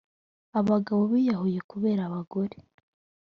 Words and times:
abagabo 0.59 1.01
biyahuye 1.11 1.59
kubera 1.71 2.01
abagore 2.07 2.57